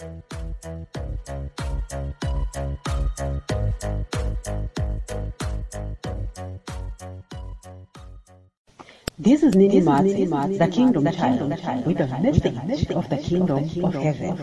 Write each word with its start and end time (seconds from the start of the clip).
This 0.00 0.08
is 9.42 9.54
Nini 9.54 9.82
Mats, 9.82 10.14
the 10.56 10.68
Kingdom 10.72 11.04
Child, 11.12 11.50
with 11.84 12.00
a 12.00 12.06
message 12.22 12.56
of 12.92 13.10
the 13.10 13.18
Kingdom 13.18 13.58
of 13.84 13.92
Heaven. 13.92 14.38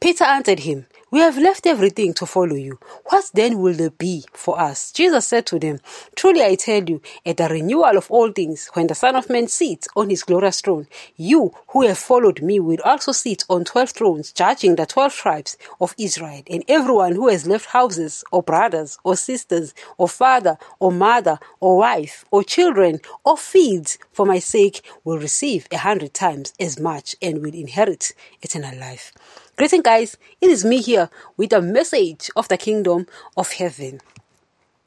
Peter 0.00 0.24
answered 0.24 0.60
him, 0.60 0.86
We 1.16 1.22
have 1.22 1.38
left 1.38 1.66
everything 1.66 2.12
to 2.12 2.26
follow 2.26 2.56
you. 2.56 2.78
What 3.06 3.30
then 3.32 3.58
will 3.58 3.72
there 3.72 3.88
be 3.88 4.26
for 4.34 4.60
us? 4.60 4.92
Jesus 4.92 5.26
said 5.26 5.46
to 5.46 5.58
them, 5.58 5.80
Truly 6.14 6.42
I 6.42 6.56
tell 6.56 6.84
you, 6.84 7.00
at 7.24 7.38
the 7.38 7.48
renewal 7.48 7.96
of 7.96 8.10
all 8.10 8.30
things, 8.32 8.68
when 8.74 8.86
the 8.86 8.94
Son 8.94 9.16
of 9.16 9.30
Man 9.30 9.48
sits 9.48 9.88
on 9.96 10.10
his 10.10 10.24
glorious 10.24 10.60
throne, 10.60 10.88
you 11.16 11.54
who 11.68 11.86
have 11.86 11.96
followed 11.96 12.42
me 12.42 12.60
will 12.60 12.82
also 12.84 13.12
sit 13.12 13.44
on 13.48 13.64
twelve 13.64 13.92
thrones, 13.92 14.30
judging 14.30 14.76
the 14.76 14.84
twelve 14.84 15.14
tribes 15.14 15.56
of 15.80 15.94
Israel. 15.96 16.42
And 16.50 16.62
everyone 16.68 17.14
who 17.14 17.28
has 17.28 17.46
left 17.46 17.70
houses, 17.70 18.22
or 18.30 18.42
brothers, 18.42 18.98
or 19.02 19.16
sisters, 19.16 19.72
or 19.96 20.10
father, 20.10 20.58
or 20.80 20.92
mother, 20.92 21.38
or 21.60 21.78
wife, 21.78 22.26
or 22.30 22.44
children, 22.44 23.00
or 23.24 23.38
fields 23.38 23.96
for 24.12 24.26
my 24.26 24.38
sake 24.38 24.82
will 25.02 25.16
receive 25.18 25.66
a 25.72 25.78
hundred 25.78 26.12
times 26.12 26.52
as 26.60 26.78
much 26.78 27.16
and 27.22 27.40
will 27.40 27.54
inherit 27.54 28.12
eternal 28.42 28.78
life. 28.78 29.14
Greeting, 29.56 29.80
guys. 29.80 30.18
It 30.38 30.50
is 30.50 30.66
me 30.66 30.82
here 30.82 31.08
with 31.38 31.50
a 31.54 31.62
message 31.62 32.30
of 32.36 32.46
the 32.48 32.58
kingdom 32.58 33.06
of 33.38 33.52
heaven. 33.52 34.02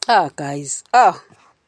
Ah, 0.07 0.29
guys. 0.35 0.83
Ah. 0.93 1.23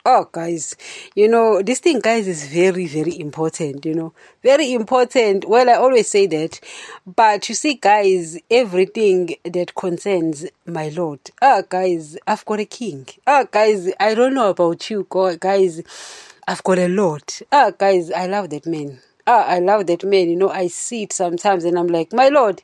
Oh, 0.06 0.28
guys, 0.32 0.76
you 1.14 1.28
know, 1.28 1.62
this 1.62 1.78
thing, 1.80 2.00
guys, 2.00 2.28
is 2.28 2.48
very, 2.48 2.88
very 2.88 3.20
important, 3.20 3.86
you 3.86 3.94
know, 3.94 4.14
very 4.42 4.74
important. 4.74 5.48
Well, 5.48 5.70
I 5.70 5.74
always 5.74 6.10
say 6.10 6.26
that, 6.26 6.60
but 7.06 7.48
you 7.50 7.54
see, 7.54 7.76
guys, 7.76 8.40
everything 8.50 9.36
that 9.46 9.76
concerns 9.76 10.48
my 10.66 10.90
Lord, 10.90 11.20
ah, 11.40 11.62
guys, 11.68 12.18
I've 12.26 12.46
got 12.46 12.62
a 12.62 12.66
king. 12.66 13.08
Ah, 13.28 13.46
guys, 13.50 13.92
I 14.00 14.16
don't 14.16 14.34
know 14.34 14.50
about 14.50 14.90
you, 14.90 15.06
guys, 15.08 15.84
I've 16.48 16.64
got 16.64 16.80
a 16.80 16.88
Lord. 16.88 17.32
Ah, 17.52 17.70
guys, 17.70 18.10
I 18.10 18.26
love 18.26 18.50
that 18.50 18.66
man 18.66 19.02
ah, 19.32 19.46
I 19.48 19.60
love 19.60 19.88
that 19.88 20.04
man. 20.04 20.30
You 20.30 20.36
know, 20.36 20.50
I 20.50 20.68
see 20.68 21.04
it 21.04 21.14
sometimes 21.14 21.64
and 21.64 21.80
I'm 21.80 21.88
like, 21.88 22.12
my 22.12 22.28
Lord, 22.28 22.62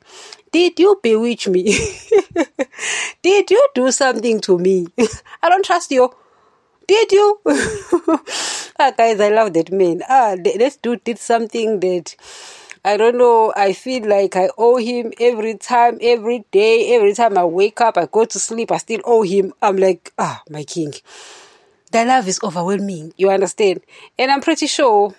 did 0.52 0.78
you 0.78 1.00
bewitch 1.02 1.48
me? 1.48 1.64
did 3.22 3.50
you 3.50 3.68
do 3.74 3.90
something 3.90 4.40
to 4.42 4.58
me? 4.58 4.86
I 5.42 5.48
don't 5.48 5.64
trust 5.64 5.90
you. 5.90 6.12
Did 6.86 7.12
you? 7.12 7.40
ah, 8.78 8.92
guys, 8.96 9.20
I 9.20 9.28
love 9.28 9.52
that 9.54 9.70
man. 9.72 10.02
Ah, 10.08 10.36
this 10.42 10.76
dude 10.76 11.04
did 11.04 11.18
something 11.18 11.80
that 11.80 12.16
I 12.84 12.96
don't 12.96 13.18
know. 13.18 13.52
I 13.56 13.72
feel 13.72 14.06
like 14.06 14.36
I 14.36 14.48
owe 14.56 14.76
him 14.76 15.12
every 15.20 15.56
time, 15.56 15.98
every 16.00 16.44
day, 16.50 16.94
every 16.94 17.14
time 17.14 17.36
I 17.36 17.44
wake 17.44 17.80
up, 17.80 17.98
I 17.98 18.06
go 18.06 18.24
to 18.24 18.38
sleep, 18.38 18.72
I 18.72 18.78
still 18.78 19.00
owe 19.04 19.22
him. 19.22 19.52
I'm 19.60 19.76
like, 19.76 20.12
ah, 20.18 20.42
my 20.50 20.64
king. 20.64 20.94
The 21.92 22.04
love 22.04 22.28
is 22.28 22.40
overwhelming. 22.42 23.14
You 23.16 23.30
understand? 23.30 23.80
And 24.18 24.30
I'm 24.30 24.40
pretty 24.42 24.66
sure 24.66 25.14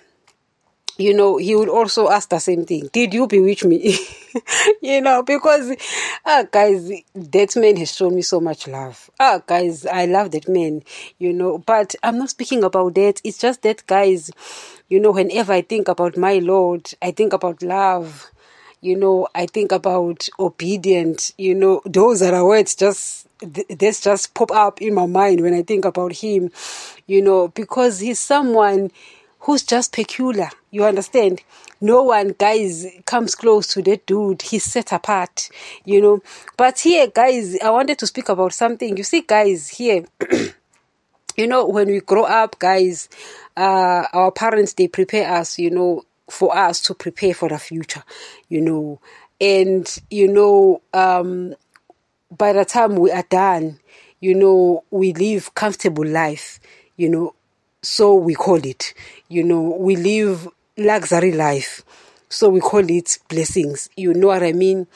you 1.00 1.14
know, 1.14 1.38
he 1.38 1.54
would 1.54 1.68
also 1.68 2.10
ask 2.10 2.28
the 2.28 2.38
same 2.38 2.66
thing. 2.66 2.90
Did 2.92 3.14
you 3.14 3.26
bewitch 3.26 3.64
me? 3.64 3.96
you 4.82 5.00
know, 5.00 5.22
because, 5.22 5.74
ah, 6.26 6.44
guys, 6.50 6.90
that 7.14 7.56
man 7.56 7.76
has 7.76 7.96
shown 7.96 8.14
me 8.14 8.22
so 8.22 8.38
much 8.38 8.68
love. 8.68 9.10
Ah, 9.18 9.40
guys, 9.46 9.86
I 9.86 10.04
love 10.04 10.30
that 10.32 10.48
man, 10.48 10.82
you 11.18 11.32
know, 11.32 11.58
but 11.58 11.94
I'm 12.02 12.18
not 12.18 12.30
speaking 12.30 12.62
about 12.64 12.94
that. 12.96 13.20
It's 13.24 13.38
just 13.38 13.62
that, 13.62 13.86
guys, 13.86 14.30
you 14.88 15.00
know, 15.00 15.12
whenever 15.12 15.54
I 15.54 15.62
think 15.62 15.88
about 15.88 16.18
my 16.18 16.34
Lord, 16.34 16.92
I 17.00 17.12
think 17.12 17.32
about 17.32 17.62
love. 17.62 18.30
You 18.82 18.96
know, 18.96 19.28
I 19.34 19.44
think 19.46 19.72
about 19.72 20.28
obedient, 20.38 21.32
you 21.36 21.54
know, 21.54 21.82
those 21.84 22.22
are 22.22 22.30
the 22.30 22.44
words 22.44 22.74
just 22.74 23.26
this 23.68 24.00
just 24.00 24.34
pop 24.34 24.50
up 24.50 24.82
in 24.82 24.94
my 24.94 25.06
mind 25.06 25.40
when 25.40 25.54
I 25.54 25.62
think 25.62 25.84
about 25.84 26.12
him, 26.12 26.50
you 27.06 27.22
know, 27.22 27.48
because 27.48 28.00
he's 28.00 28.18
someone 28.18 28.90
who's 29.40 29.62
just 29.62 29.92
peculiar. 29.92 30.50
You 30.70 30.84
understand? 30.84 31.42
No 31.80 32.02
one, 32.04 32.34
guys, 32.38 32.86
comes 33.06 33.34
close 33.34 33.66
to 33.68 33.82
that 33.82 34.06
dude. 34.06 34.42
He's 34.42 34.64
set 34.64 34.92
apart, 34.92 35.48
you 35.84 36.00
know. 36.00 36.22
But 36.56 36.78
here, 36.78 37.06
guys, 37.08 37.58
I 37.60 37.70
wanted 37.70 37.98
to 37.98 38.06
speak 38.06 38.28
about 38.28 38.52
something. 38.52 38.96
You 38.96 39.02
see, 39.02 39.22
guys, 39.22 39.68
here, 39.68 40.04
you 41.36 41.46
know, 41.46 41.66
when 41.66 41.88
we 41.88 42.00
grow 42.00 42.24
up, 42.24 42.58
guys, 42.58 43.08
uh, 43.56 44.04
our 44.12 44.30
parents, 44.30 44.74
they 44.74 44.88
prepare 44.88 45.32
us, 45.32 45.58
you 45.58 45.70
know, 45.70 46.04
for 46.28 46.56
us 46.56 46.82
to 46.82 46.94
prepare 46.94 47.34
for 47.34 47.48
the 47.48 47.58
future, 47.58 48.04
you 48.48 48.60
know. 48.60 49.00
And, 49.40 49.98
you 50.10 50.28
know, 50.28 50.82
um, 50.92 51.54
by 52.36 52.52
the 52.52 52.64
time 52.64 52.96
we 52.96 53.10
are 53.10 53.24
done, 53.28 53.80
you 54.20 54.34
know, 54.34 54.84
we 54.90 55.14
live 55.14 55.54
comfortable 55.54 56.06
life, 56.06 56.60
you 56.96 57.08
know, 57.08 57.34
so 57.82 58.14
we 58.14 58.34
call 58.34 58.64
it. 58.64 58.94
You 59.28 59.44
know, 59.44 59.60
we 59.60 59.96
live 59.96 60.48
luxury 60.76 61.32
life, 61.32 61.82
so 62.28 62.48
we 62.48 62.60
call 62.60 62.88
it 62.90 63.18
blessings. 63.28 63.88
You 63.96 64.14
know 64.14 64.28
what 64.28 64.42
I 64.42 64.52
mean? 64.52 64.86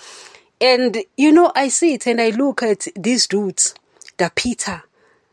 And 0.61 0.99
you 1.17 1.33
know, 1.33 1.53
I 1.55 1.69
see 1.69 1.95
it 1.95 2.07
and 2.07 2.21
I 2.21 2.31
look 2.31 2.63
at 2.63 2.87
these 2.97 3.27
dudes, 3.27 3.75
the 4.17 4.31
Peter, 4.35 4.83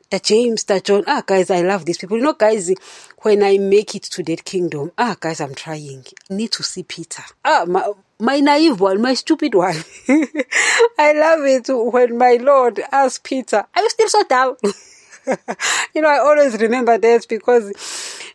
the 0.10 0.20
James, 0.20 0.66
the 0.66 0.82
John. 0.82 1.04
Ah, 1.08 1.24
guys, 1.26 1.50
I 1.50 1.62
love 1.62 1.86
these 1.86 1.98
people. 1.98 2.18
You 2.18 2.24
know, 2.24 2.34
guys, 2.34 2.72
when 3.22 3.44
I 3.44 3.58
make 3.58 3.96
it 3.96 4.04
to 4.04 4.24
that 4.24 4.44
kingdom, 4.46 4.92
ah, 4.98 5.16
guys, 5.20 5.40
I'm 5.40 5.56
trying. 5.56 6.06
Need 6.30 6.52
to 6.54 6.64
see 6.64 6.84
Peter. 6.84 7.24
Ah, 7.46 7.66
my, 7.68 7.92
my 8.20 8.40
naive 8.40 8.80
one, 8.80 9.02
my 9.02 9.14
stupid 9.14 9.56
one. 9.56 9.76
I 10.10 11.14
love 11.14 11.46
it 11.46 11.66
when 11.70 12.18
my 12.18 12.38
Lord 12.42 12.82
asks 12.92 13.22
Peter, 13.24 13.66
Are 13.74 13.82
you 13.82 13.90
still 13.90 14.10
so 14.10 14.24
down? 14.24 14.56
you 15.96 16.02
know, 16.02 16.10
I 16.10 16.20
always 16.20 16.60
remember 16.60 16.98
that 16.98 17.28
because 17.28 17.72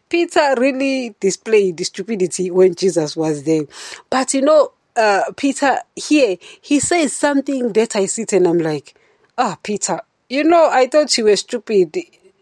Peter 0.09 0.55
really 0.57 1.15
displayed 1.21 1.77
the 1.77 1.85
stupidity 1.85 2.51
when 2.51 2.75
Jesus 2.75 3.17
was 3.17 3.43
there. 3.45 3.65
But 4.11 4.35
you 4.35 4.43
know, 4.43 4.73
uh, 4.97 5.23
Peter 5.37 5.79
here, 5.95 6.37
he 6.61 6.81
says 6.81 7.13
something 7.13 7.73
that 7.73 7.97
I 7.97 8.07
sit 8.07 8.33
and 8.33 8.47
I'm 8.47 8.59
like, 8.59 8.95
ah, 9.37 9.55
oh, 9.55 9.59
Peter, 9.63 10.01
you 10.29 10.45
know, 10.45 10.69
I 10.71 10.87
thought 10.87 11.17
you 11.19 11.25
were 11.25 11.37
stupid. 11.37 11.97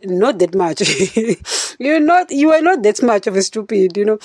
Not 0.05 0.39
that 0.39 0.55
much. 0.55 0.83
You're 1.79 2.01
not, 2.01 2.31
you 2.31 2.53
are 2.53 2.61
not 2.61 2.83
that 2.83 3.03
much 3.03 3.27
of 3.27 3.37
a 3.37 3.43
stupid, 3.43 3.97
you 3.97 4.05
know. 4.05 4.19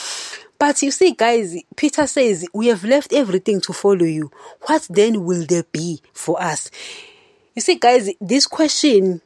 But 0.57 0.81
you 0.81 0.91
see, 0.91 1.13
guys, 1.13 1.55
Peter 1.77 2.05
says, 2.05 2.45
We 2.53 2.67
have 2.67 2.83
left 2.83 3.13
everything 3.13 3.61
to 3.61 3.73
follow 3.73 4.03
you. 4.03 4.29
What 4.63 4.87
then 4.89 5.23
will 5.23 5.45
there 5.45 5.63
be 5.63 6.01
for 6.11 6.41
us? 6.41 6.69
You 7.55 7.61
see, 7.61 7.75
guys, 7.75 8.09
this 8.19 8.45
question 8.45 9.21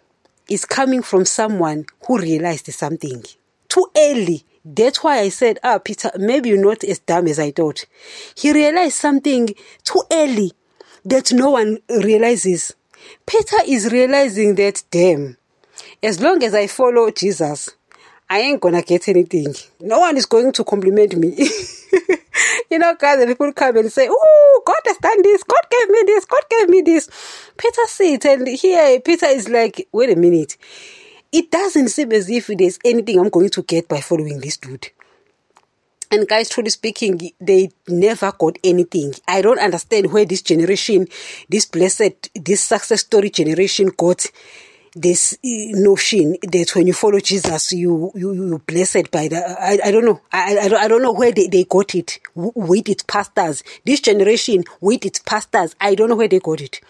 is 0.50 0.66
coming 0.66 1.02
from 1.02 1.26
someone 1.26 1.86
who 2.08 2.20
realized 2.20 2.72
something 2.72 3.24
too 3.70 3.88
early. 3.98 4.46
That's 4.66 5.04
why 5.04 5.20
I 5.20 5.30
said, 5.30 5.60
ah, 5.64 5.80
Peter, 5.80 6.12
maybe 6.18 6.50
you're 6.50 6.64
not 6.64 6.84
as 6.84 7.00
dumb 7.00 7.28
as 7.28 7.40
I 7.40 7.52
thought. 7.52 7.86
He 8.36 8.54
realized 8.54 8.96
something 8.96 9.54
too 9.84 10.04
early 10.12 10.54
that 11.06 11.34
no 11.34 11.52
one 11.52 11.80
realizes. 11.90 12.74
Peter 13.26 13.58
is 13.68 13.92
realizing 13.92 14.56
that, 14.56 14.84
damn, 14.90 15.38
as 16.02 16.22
long 16.22 16.44
as 16.44 16.54
I 16.54 16.68
follow 16.68 17.12
Jesus, 17.12 17.70
I 18.34 18.40
ain't 18.40 18.62
gonna 18.62 18.82
get 18.82 19.08
anything. 19.10 19.54
No 19.80 20.00
one 20.00 20.18
is 20.18 20.26
going 20.26 20.52
to 20.54 20.64
compliment 20.64 21.16
me. 21.16 21.36
you 22.72 22.80
know, 22.80 22.96
guys, 22.96 23.20
the 23.20 23.28
people 23.28 23.54
come 23.54 23.78
and 23.78 23.92
say, 23.92 24.08
Oh, 24.10 24.64
God 24.66 24.80
has 24.86 24.98
done 24.98 25.22
this. 25.22 25.44
God 25.44 25.62
gave 25.70 25.90
me 25.92 26.02
this. 26.08 26.26
God 26.26 26.42
gave 26.50 26.68
me 26.68 26.82
this. 26.82 27.10
Peter 27.56 27.86
sits 27.86 28.26
and 28.26 28.48
here 28.48 29.00
Peter 29.02 29.28
is 29.28 29.48
like, 29.50 29.88
Wait 29.92 30.10
a 30.10 30.16
minute. 30.16 30.58
It 31.32 31.52
doesn't 31.52 31.90
seem 31.90 32.12
as 32.12 32.28
if 32.28 32.48
there's 32.48 32.80
anything 32.84 33.20
I'm 33.20 33.30
going 33.30 33.52
to 33.52 33.62
get 33.62 33.88
by 33.88 34.02
following 34.02 34.40
this 34.40 34.58
dude. 34.58 34.90
And 36.10 36.28
guys, 36.28 36.50
truly 36.50 36.72
speaking, 36.72 37.34
they 37.40 37.70
never 37.88 38.32
got 38.32 38.58
anything. 38.64 39.14
I 39.28 39.44
don't 39.44 39.60
understand 39.60 40.12
where 40.12 40.26
this 40.26 40.42
generation, 40.42 41.08
this 41.50 41.68
blessed, 41.68 42.32
this 42.34 42.64
success 42.64 43.02
story 43.02 43.30
generation 43.30 43.92
got 43.96 44.26
this 44.96 45.34
eh, 45.44 45.72
notion 45.74 46.38
that 46.44 46.72
when 46.76 46.88
you 46.88 46.94
follow 46.94 47.20
Jesus, 47.20 47.72
you 47.72 48.12
you 48.16 48.34
you 48.34 48.60
blessed 48.66 49.10
by 49.12 49.28
the. 49.28 49.38
I, 49.60 49.80
I 49.88 49.92
don't 49.92 50.06
know. 50.06 50.22
I, 50.32 50.58
I 50.58 50.68
don't 50.68 50.80
I 50.80 50.88
don't 50.88 51.02
know 51.02 51.12
where 51.12 51.32
they, 51.32 51.48
they 51.48 51.64
got 51.64 51.96
it 51.96 52.20
with 52.36 52.90
its 52.90 53.04
pastors. 53.04 53.64
This 53.86 54.02
generation 54.02 54.64
with 54.82 55.06
its 55.06 55.20
pastors. 55.20 55.76
I 55.82 55.96
don't 55.96 56.10
know 56.10 56.16
where 56.16 56.28
they 56.28 56.40
got 56.40 56.62
it. 56.62 56.82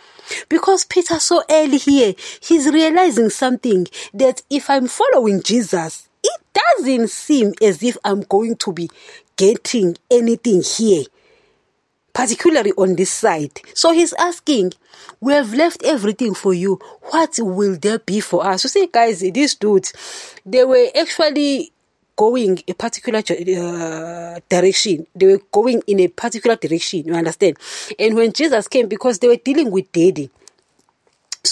Because 0.49 0.85
Peter 0.85 1.19
so 1.19 1.43
early 1.49 1.77
here, 1.77 2.13
he's 2.41 2.69
realizing 2.69 3.29
something 3.29 3.87
that 4.13 4.41
if 4.49 4.69
I'm 4.69 4.87
following 4.87 5.41
Jesus, 5.43 6.07
it 6.23 6.41
doesn't 6.53 7.09
seem 7.09 7.53
as 7.61 7.83
if 7.83 7.97
I'm 8.05 8.21
going 8.21 8.55
to 8.57 8.73
be 8.73 8.89
getting 9.35 9.97
anything 10.09 10.61
here 10.61 11.03
particularly 12.13 12.71
on 12.77 12.95
this 12.95 13.11
side. 13.11 13.59
So 13.73 13.91
he's 13.91 14.13
asking, 14.13 14.73
We 15.19 15.33
have 15.33 15.53
left 15.53 15.83
everything 15.83 16.33
for 16.33 16.53
you. 16.53 16.79
What 17.09 17.35
will 17.39 17.77
there 17.77 17.99
be 17.99 18.19
for 18.19 18.45
us? 18.45 18.63
You 18.63 18.69
see, 18.69 18.87
guys, 18.91 19.19
these 19.19 19.55
dudes, 19.55 19.93
they 20.45 20.63
were 20.63 20.87
actually 20.95 21.71
going 22.15 22.59
a 22.67 22.73
particular 22.73 23.19
uh, 23.19 24.39
direction. 24.47 25.07
They 25.15 25.25
were 25.25 25.41
going 25.51 25.81
in 25.87 25.99
a 25.99 26.07
particular 26.07 26.55
direction. 26.55 27.05
You 27.07 27.13
understand? 27.15 27.57
And 27.97 28.15
when 28.15 28.33
Jesus 28.33 28.67
came, 28.67 28.87
because 28.87 29.19
they 29.19 29.27
were 29.27 29.37
dealing 29.37 29.71
with 29.71 29.91
daddy. 29.91 30.29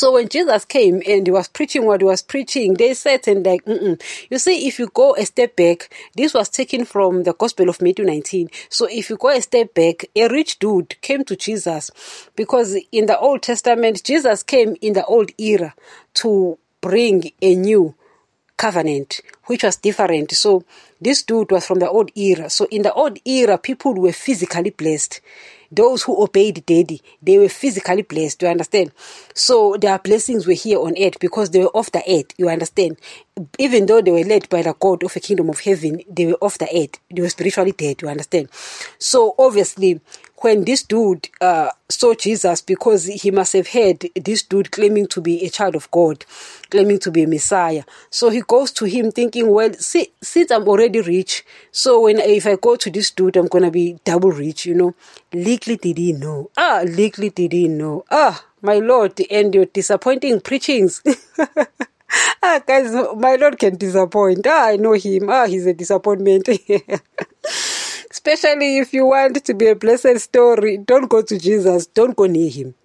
So 0.01 0.13
when 0.13 0.29
Jesus 0.29 0.65
came 0.65 1.03
and 1.07 1.27
he 1.27 1.31
was 1.31 1.47
preaching 1.47 1.85
what 1.85 2.01
he 2.01 2.05
was 2.05 2.23
preaching, 2.23 2.73
they 2.73 2.95
said 2.95 3.27
and 3.27 3.45
like, 3.45 3.63
Mm-mm. 3.65 4.01
you 4.31 4.39
see, 4.39 4.67
if 4.67 4.79
you 4.79 4.89
go 4.91 5.13
a 5.13 5.23
step 5.23 5.55
back, 5.55 5.93
this 6.15 6.33
was 6.33 6.49
taken 6.49 6.85
from 6.85 7.21
the 7.21 7.33
Gospel 7.33 7.69
of 7.69 7.83
Matthew 7.83 8.05
19. 8.05 8.49
So 8.69 8.87
if 8.89 9.11
you 9.11 9.17
go 9.17 9.29
a 9.29 9.39
step 9.39 9.75
back, 9.75 10.05
a 10.15 10.27
rich 10.27 10.57
dude 10.57 10.99
came 11.01 11.23
to 11.25 11.35
Jesus 11.35 11.91
because 12.35 12.75
in 12.91 13.05
the 13.05 13.19
Old 13.19 13.43
Testament, 13.43 14.03
Jesus 14.03 14.41
came 14.41 14.75
in 14.81 14.93
the 14.93 15.05
old 15.05 15.29
era 15.37 15.75
to 16.15 16.57
bring 16.81 17.31
a 17.39 17.53
new 17.53 17.93
covenant, 18.57 19.21
which 19.45 19.61
was 19.63 19.75
different. 19.75 20.31
So 20.31 20.63
this 20.99 21.21
dude 21.21 21.51
was 21.51 21.67
from 21.67 21.77
the 21.77 21.87
old 21.87 22.09
era. 22.17 22.49
So 22.49 22.65
in 22.71 22.81
the 22.81 22.93
old 22.93 23.19
era, 23.23 23.59
people 23.59 23.93
were 23.93 24.13
physically 24.13 24.71
blessed 24.71 25.21
those 25.71 26.03
who 26.03 26.21
obeyed 26.21 26.65
daddy, 26.65 27.01
they 27.21 27.37
were 27.37 27.49
physically 27.49 28.01
blessed. 28.01 28.39
Do 28.39 28.45
you 28.47 28.51
understand? 28.51 28.91
So 29.33 29.77
their 29.79 29.99
blessings 29.99 30.45
were 30.45 30.53
here 30.53 30.79
on 30.79 30.95
earth 31.01 31.19
because 31.19 31.49
they 31.51 31.59
were 31.59 31.75
off 31.75 31.91
the 31.91 32.03
earth. 32.07 32.33
You 32.37 32.49
understand? 32.49 32.97
Even 33.57 33.85
though 33.85 34.01
they 34.01 34.11
were 34.11 34.23
led 34.23 34.49
by 34.49 34.61
the 34.61 34.73
God 34.73 35.03
of 35.03 35.13
the 35.13 35.19
kingdom 35.19 35.49
of 35.49 35.61
heaven, 35.61 36.01
they 36.09 36.25
were 36.25 36.37
off 36.41 36.57
the 36.57 36.67
earth. 36.75 36.99
They 37.09 37.21
were 37.21 37.29
spiritually 37.29 37.71
dead. 37.71 38.01
You 38.01 38.09
understand? 38.09 38.49
So 38.99 39.35
obviously, 39.39 40.01
when 40.37 40.65
this 40.65 40.83
dude 40.83 41.29
uh, 41.39 41.69
saw 41.87 42.13
Jesus, 42.13 42.61
because 42.61 43.05
he 43.05 43.31
must 43.31 43.53
have 43.53 43.69
heard 43.69 44.05
this 44.15 44.43
dude 44.43 44.71
claiming 44.71 45.07
to 45.07 45.21
be 45.21 45.45
a 45.45 45.49
child 45.49 45.75
of 45.75 45.89
God, 45.91 46.25
claiming 46.69 46.99
to 46.99 47.11
be 47.11 47.23
a 47.23 47.27
Messiah. 47.27 47.83
So 48.09 48.29
he 48.29 48.41
goes 48.41 48.71
to 48.73 48.85
him 48.85 49.11
thinking, 49.11 49.49
well, 49.49 49.73
see, 49.73 50.11
since 50.21 50.51
I'm 50.51 50.67
already 50.67 51.01
rich, 51.01 51.45
so 51.71 52.01
when 52.01 52.19
if 52.19 52.45
I 52.45 52.55
go 52.57 52.75
to 52.75 52.89
this 52.91 53.11
dude, 53.11 53.37
I'm 53.37 53.47
gonna 53.47 53.71
be 53.71 53.99
double 54.03 54.31
rich, 54.31 54.65
you 54.65 54.73
know. 54.75 54.93
Little 55.31 55.77
did 55.77 55.97
he 55.97 56.13
know. 56.13 56.49
Ah, 56.57 56.81
little 56.85 57.29
did 57.29 57.53
he 57.53 57.67
know. 57.67 58.03
Ah, 58.11 58.43
my 58.61 58.75
Lord, 58.75 59.19
and 59.29 59.53
your 59.55 59.65
disappointing 59.65 60.41
preachings. 60.41 61.01
ah, 62.43 62.61
guys, 62.65 62.91
my 63.17 63.35
Lord 63.35 63.57
can 63.57 63.77
disappoint. 63.77 64.45
Ah, 64.47 64.67
I 64.67 64.75
know 64.77 64.93
him. 64.93 65.29
Ah, 65.29 65.45
he's 65.47 65.65
a 65.65 65.73
disappointment. 65.73 66.49
Especially 68.11 68.77
if 68.77 68.93
you 68.93 69.05
want 69.05 69.43
to 69.45 69.53
be 69.53 69.67
a 69.67 69.75
blessed 69.75 70.19
story, 70.19 70.77
don't 70.77 71.09
go 71.09 71.21
to 71.21 71.37
Jesus, 71.39 71.87
don't 71.87 72.15
go 72.15 72.25
near 72.25 72.49
him. 72.49 72.75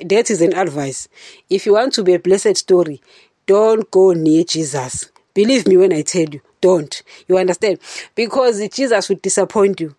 That 0.00 0.30
is 0.30 0.40
an 0.40 0.54
advice. 0.54 1.08
If 1.50 1.66
you 1.66 1.74
want 1.74 1.92
to 1.94 2.02
be 2.02 2.14
a 2.14 2.18
blessed 2.18 2.56
story, 2.56 3.00
don't 3.46 3.90
go 3.90 4.12
near 4.12 4.44
Jesus. 4.44 5.10
Believe 5.34 5.66
me 5.66 5.76
when 5.76 5.92
I 5.92 6.02
tell 6.02 6.28
you, 6.28 6.40
don't. 6.60 7.02
You 7.28 7.38
understand? 7.38 7.78
Because 8.14 8.66
Jesus 8.68 9.08
will 9.08 9.16
disappoint 9.16 9.80
you. 9.80 9.94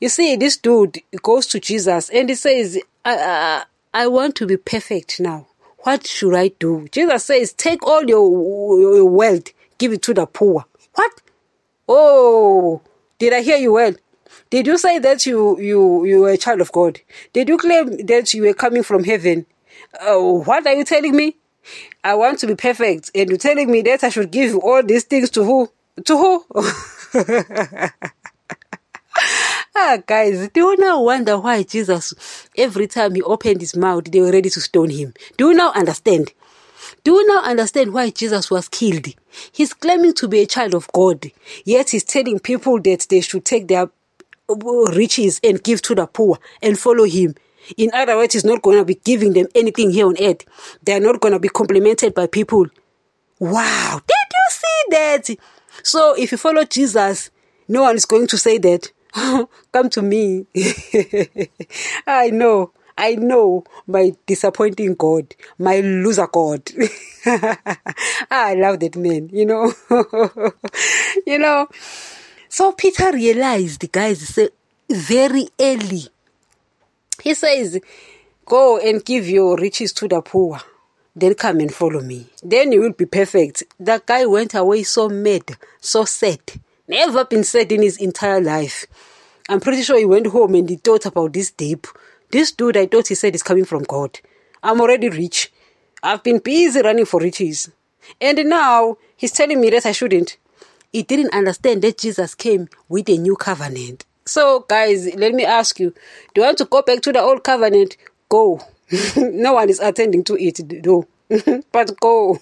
You 0.00 0.08
see, 0.08 0.36
this 0.36 0.56
dude 0.56 0.98
goes 1.22 1.46
to 1.48 1.60
Jesus 1.60 2.10
and 2.10 2.28
he 2.28 2.34
says, 2.34 2.78
I, 3.04 3.16
I, 3.16 3.64
I 3.94 4.06
want 4.08 4.34
to 4.36 4.46
be 4.46 4.56
perfect 4.56 5.20
now. 5.20 5.46
What 5.82 6.06
should 6.06 6.34
I 6.34 6.48
do? 6.48 6.86
Jesus 6.92 7.24
says, 7.24 7.52
Take 7.52 7.84
all 7.86 8.04
your, 8.04 8.80
your 8.80 9.04
wealth, 9.04 9.48
give 9.78 9.92
it 9.92 10.02
to 10.02 10.14
the 10.14 10.26
poor. 10.26 10.64
What? 10.94 11.20
Oh, 11.88 12.80
did 13.18 13.32
I 13.32 13.42
hear 13.42 13.56
you 13.56 13.72
well? 13.72 13.94
Did 14.50 14.66
you 14.66 14.78
say 14.78 14.98
that 14.98 15.26
you 15.26 15.58
you 15.58 16.04
you 16.04 16.20
were 16.20 16.30
a 16.30 16.36
child 16.36 16.60
of 16.60 16.72
God? 16.72 17.00
Did 17.32 17.48
you 17.48 17.58
claim 17.58 18.06
that 18.06 18.32
you 18.34 18.42
were 18.42 18.54
coming 18.54 18.82
from 18.82 19.04
heaven? 19.04 19.46
Uh, 19.98 20.18
what 20.18 20.66
are 20.66 20.74
you 20.74 20.84
telling 20.84 21.16
me? 21.16 21.36
I 22.04 22.14
want 22.14 22.38
to 22.40 22.46
be 22.46 22.54
perfect, 22.54 23.10
and 23.14 23.28
you're 23.28 23.38
telling 23.38 23.70
me 23.70 23.82
that 23.82 24.04
I 24.04 24.08
should 24.08 24.30
give 24.30 24.56
all 24.56 24.82
these 24.82 25.04
things 25.04 25.30
to 25.30 25.44
who? 25.44 25.70
To 26.04 26.16
who? 26.16 26.44
ah, 29.74 29.98
guys, 30.06 30.48
do 30.48 30.60
you 30.60 30.76
now 30.78 31.02
wonder 31.02 31.38
why 31.38 31.62
Jesus, 31.62 32.14
every 32.56 32.86
time 32.86 33.14
he 33.14 33.22
opened 33.22 33.60
his 33.60 33.76
mouth, 33.76 34.04
they 34.04 34.20
were 34.20 34.32
ready 34.32 34.50
to 34.50 34.60
stone 34.60 34.90
him? 34.90 35.14
Do 35.36 35.48
you 35.48 35.54
now 35.54 35.72
understand? 35.72 36.32
Do 37.04 37.12
you 37.12 37.26
now 37.26 37.42
understand 37.42 37.92
why 37.92 38.10
Jesus 38.10 38.50
was 38.50 38.68
killed? 38.68 39.06
He's 39.52 39.74
claiming 39.74 40.14
to 40.14 40.28
be 40.28 40.40
a 40.40 40.46
child 40.46 40.74
of 40.74 40.90
God, 40.92 41.30
yet 41.64 41.90
he's 41.90 42.04
telling 42.04 42.38
people 42.38 42.80
that 42.82 43.06
they 43.08 43.20
should 43.20 43.44
take 43.44 43.68
their 43.68 43.90
riches 44.48 45.40
and 45.42 45.62
give 45.62 45.82
to 45.82 45.94
the 45.94 46.06
poor 46.06 46.38
and 46.60 46.78
follow 46.78 47.04
him. 47.04 47.34
In 47.76 47.90
other 47.94 48.16
words, 48.16 48.34
he's 48.34 48.44
not 48.44 48.62
going 48.62 48.78
to 48.78 48.84
be 48.84 48.96
giving 48.96 49.32
them 49.32 49.46
anything 49.54 49.90
here 49.90 50.06
on 50.06 50.16
earth. 50.20 50.44
They're 50.82 51.00
not 51.00 51.20
going 51.20 51.32
to 51.32 51.38
be 51.38 51.48
complimented 51.48 52.12
by 52.14 52.26
people. 52.26 52.66
Wow, 53.38 54.00
did 54.06 54.34
you 54.34 54.50
see 54.50 54.84
that? 54.90 55.36
So 55.82 56.14
if 56.18 56.32
you 56.32 56.38
follow 56.38 56.64
Jesus, 56.64 57.30
no 57.68 57.82
one 57.82 57.96
is 57.96 58.04
going 58.04 58.26
to 58.28 58.38
say 58.38 58.58
that. 58.58 58.90
Come 59.72 59.90
to 59.90 60.02
me. 60.02 60.46
I 62.06 62.30
know. 62.30 62.72
I 62.96 63.14
know 63.14 63.64
my 63.86 64.12
disappointing 64.26 64.94
God, 64.94 65.34
my 65.58 65.80
loser 65.80 66.26
God. 66.26 66.70
Ah, 67.24 68.46
I 68.46 68.54
love 68.54 68.80
that 68.80 68.96
man, 68.96 69.28
you 69.32 69.46
know. 69.46 69.72
you 71.26 71.38
know. 71.38 71.68
So 72.48 72.72
Peter 72.72 73.12
realized, 73.12 73.90
guys, 73.92 74.38
very 74.90 75.48
early. 75.60 76.08
He 77.22 77.34
says, 77.34 77.80
Go 78.44 78.78
and 78.78 79.04
give 79.04 79.28
your 79.28 79.56
riches 79.56 79.92
to 79.94 80.08
the 80.08 80.20
poor. 80.20 80.60
Then 81.14 81.34
come 81.34 81.60
and 81.60 81.72
follow 81.72 82.00
me. 82.00 82.26
Then 82.42 82.72
you 82.72 82.80
will 82.80 82.92
be 82.92 83.06
perfect. 83.06 83.62
That 83.78 84.06
guy 84.06 84.26
went 84.26 84.54
away 84.54 84.82
so 84.82 85.08
mad, 85.08 85.56
so 85.80 86.04
sad. 86.04 86.40
Never 86.88 87.24
been 87.24 87.44
sad 87.44 87.70
in 87.72 87.82
his 87.82 87.96
entire 87.96 88.40
life. 88.40 88.86
I'm 89.48 89.60
pretty 89.60 89.82
sure 89.82 89.98
he 89.98 90.04
went 90.04 90.28
home 90.28 90.54
and 90.54 90.68
he 90.68 90.76
thought 90.76 91.06
about 91.06 91.32
this 91.32 91.50
deep. 91.50 91.86
This 92.30 92.52
dude, 92.52 92.76
I 92.76 92.86
thought 92.86 93.08
he 93.08 93.14
said 93.14 93.34
is 93.34 93.42
coming 93.42 93.64
from 93.64 93.84
God. 93.84 94.18
I'm 94.62 94.80
already 94.80 95.08
rich. 95.08 95.52
I've 96.02 96.22
been 96.22 96.38
busy 96.38 96.80
running 96.80 97.04
for 97.04 97.20
riches. 97.20 97.70
And 98.20 98.38
now 98.48 98.96
he's 99.16 99.32
telling 99.32 99.60
me 99.60 99.70
that 99.70 99.86
I 99.86 99.92
shouldn't. 99.92 100.36
He 100.92 101.02
didn't 101.02 101.34
understand 101.34 101.82
that 101.82 101.98
Jesus 101.98 102.34
came 102.34 102.68
with 102.88 103.08
a 103.08 103.16
new 103.16 103.36
covenant. 103.36 104.04
So, 104.24 104.60
guys, 104.68 105.14
let 105.14 105.34
me 105.34 105.44
ask 105.44 105.78
you 105.80 105.90
do 106.34 106.40
you 106.40 106.42
want 106.42 106.58
to 106.58 106.64
go 106.64 106.82
back 106.82 107.00
to 107.02 107.12
the 107.12 107.20
old 107.20 107.44
covenant? 107.44 107.96
Go. 108.28 108.60
no 109.16 109.54
one 109.54 109.68
is 109.68 109.80
attending 109.80 110.24
to 110.24 110.34
it, 110.36 110.60
though. 110.82 111.06
but 111.72 111.98
go. 112.00 112.38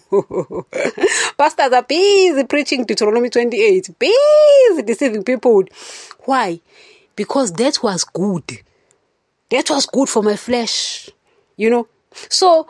Pastors 1.38 1.72
are 1.72 1.82
busy 1.82 2.44
preaching 2.44 2.84
Deuteronomy 2.84 3.30
28, 3.30 3.98
busy 3.98 4.82
deceiving 4.82 5.24
people. 5.24 5.64
Why? 6.24 6.60
Because 7.16 7.52
that 7.52 7.82
was 7.82 8.04
good. 8.04 8.62
That 9.50 9.68
was 9.70 9.86
good 9.86 10.08
for 10.08 10.22
my 10.22 10.36
flesh. 10.36 11.10
You 11.56 11.70
know? 11.70 11.88
So 12.28 12.68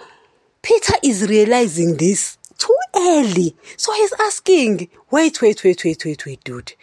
Peter 0.62 0.94
is 1.02 1.28
realizing 1.28 1.96
this 1.96 2.38
too 2.58 2.76
early. 2.94 3.56
So 3.76 3.92
he's 3.94 4.12
asking, 4.20 4.88
wait, 5.10 5.40
wait, 5.40 5.64
wait, 5.64 5.84
wait, 5.84 6.04
wait, 6.04 6.26
wait, 6.26 6.44
dude. 6.44 6.74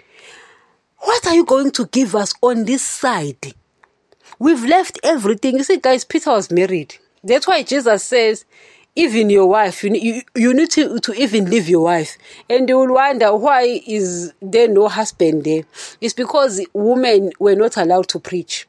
What 0.99 1.27
are 1.27 1.35
you 1.35 1.45
going 1.45 1.71
to 1.71 1.85
give 1.85 2.15
us 2.15 2.33
on 2.41 2.65
this 2.65 2.81
side? 2.81 3.53
We've 4.39 4.63
left 4.63 4.99
everything. 5.03 5.57
You 5.57 5.63
see, 5.63 5.77
guys, 5.77 6.03
Peter 6.03 6.31
was 6.31 6.51
married. 6.51 6.95
That's 7.23 7.47
why 7.47 7.63
Jesus 7.63 8.03
says, 8.03 8.45
even 8.97 9.29
your 9.29 9.45
wife, 9.47 9.83
you, 9.83 9.93
you, 9.93 10.21
you 10.35 10.53
need 10.55 10.71
to, 10.71 10.99
to 10.99 11.13
even 11.13 11.45
leave 11.49 11.69
your 11.69 11.83
wife. 11.83 12.17
And 12.49 12.67
you 12.67 12.79
will 12.79 12.95
wonder 12.95 13.35
why 13.35 13.81
is 13.85 14.33
there 14.41 14.67
no 14.67 14.87
husband 14.87 15.43
there? 15.43 15.63
It's 16.01 16.15
because 16.15 16.65
women 16.73 17.31
were 17.39 17.55
not 17.55 17.77
allowed 17.77 18.09
to 18.09 18.19
preach. 18.19 18.67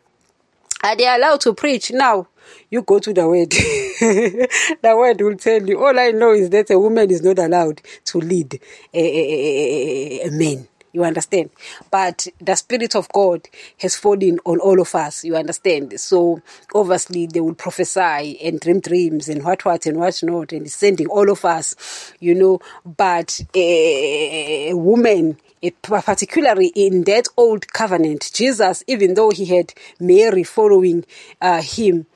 Are 0.85 0.95
they 0.95 1.07
allowed 1.09 1.41
to 1.41 1.55
preach? 1.55 1.91
Now, 1.93 2.29
you 2.71 2.83
go 2.83 2.99
to 2.99 3.13
the 3.13 3.27
word. 3.27 3.51
the 3.51 4.95
word 4.97 5.21
will 5.23 5.37
tell 5.37 5.67
you. 5.67 5.83
All 5.85 5.99
I 5.99 6.11
know 6.11 6.33
is 6.33 6.51
that 6.51 6.71
a 6.71 6.79
woman 6.79 7.11
is 7.11 7.23
not 7.23 7.39
allowed 7.39 7.81
to 8.05 8.19
lead 8.19 8.61
a, 8.93 8.99
a, 8.99 10.25
a, 10.25 10.29
a 10.29 10.31
man. 10.31 10.69
You 10.93 11.05
understand? 11.05 11.51
But 11.91 12.27
the 12.41 12.55
Spirit 12.55 12.95
of 12.95 13.09
God 13.11 13.49
has 13.81 13.97
fallen 13.97 14.39
on 14.45 14.59
all 14.59 14.81
of 14.81 14.95
us. 14.95 15.25
You 15.25 15.37
understand? 15.37 15.99
So 16.01 16.41
obviously 16.75 17.27
they 17.27 17.41
will 17.41 17.55
prophesy 17.55 18.39
and 18.43 18.61
dream 18.61 18.81
dreams 18.81 19.29
and 19.29 19.45
what 19.45 19.65
what 19.65 19.87
and 19.87 19.99
what 19.99 20.23
not 20.23 20.53
and 20.53 20.71
sending 20.71 21.09
all 21.09 21.31
of 21.31 21.45
us, 21.45 22.13
you 22.21 22.35
know. 22.35 22.61
But 22.85 23.41
a, 23.55 24.73
woman 24.75 25.39
particularly 25.83 26.73
in 26.75 27.05
that 27.05 27.27
old 27.37 27.73
covenant, 27.73 28.31
Jesus, 28.33 28.85
even 28.87 29.15
though 29.15 29.31
he 29.31 29.45
had 29.47 29.75
Mary 29.99 30.45
following 30.45 31.05
uh, 31.41 31.63
him, 31.63 32.07